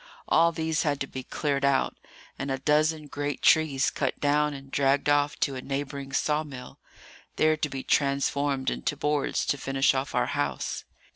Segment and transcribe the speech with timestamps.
[0.27, 1.95] All these had to be cleared out,
[2.39, 6.79] and a dozen great trees cut down and dragged off to a neighbouring saw mill,
[7.35, 10.85] there to be transformed into boards to finish off our house.